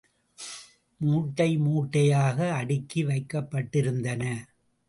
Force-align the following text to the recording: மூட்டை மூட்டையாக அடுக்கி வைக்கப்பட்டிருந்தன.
மூட்டை 1.01 1.57
மூட்டையாக 1.57 2.39
அடுக்கி 2.51 3.05
வைக்கப்பட்டிருந்தன. 3.05 4.23